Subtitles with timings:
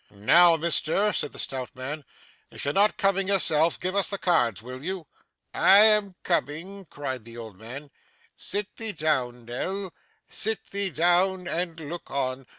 [0.09, 2.03] 'Now, mister,' said the stout man.
[2.49, 5.05] 'If you're not coming yourself, give us the cards, will you?'
[5.53, 7.91] 'I am coming,' cried the old man.
[8.35, 9.93] 'Sit thee down, Nell,
[10.27, 12.47] sit thee down and look on.